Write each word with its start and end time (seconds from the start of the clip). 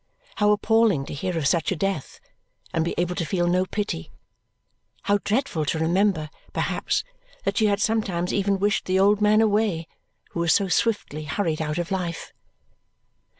How 0.37 0.49
appalling 0.49 1.05
to 1.05 1.13
hear 1.13 1.37
of 1.37 1.45
such 1.45 1.71
a 1.71 1.75
death 1.75 2.19
and 2.73 2.83
be 2.83 2.95
able 2.97 3.13
to 3.13 3.23
feel 3.23 3.45
no 3.45 3.67
pity! 3.67 4.09
How 5.03 5.19
dreadful 5.19 5.63
to 5.65 5.77
remember, 5.77 6.31
perhaps, 6.53 7.03
that 7.43 7.57
she 7.57 7.67
had 7.67 7.79
sometimes 7.79 8.33
even 8.33 8.57
wished 8.57 8.85
the 8.85 8.97
old 8.99 9.21
man 9.21 9.41
away 9.41 9.87
who 10.31 10.39
was 10.39 10.55
so 10.55 10.69
swiftly 10.69 11.25
hurried 11.25 11.61
out 11.61 11.77
of 11.77 11.91
life! 11.91 12.33